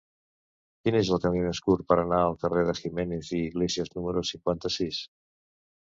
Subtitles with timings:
[0.85, 4.29] Quin és el camí més curt per anar al carrer de Jiménez i Iglesias número
[4.35, 5.07] cinquanta-sis?